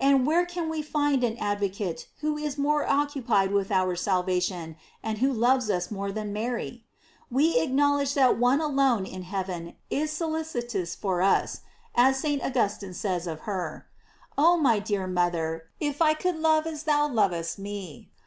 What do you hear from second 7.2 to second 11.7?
We acknowledge that one alone in heaven is solicitous for us,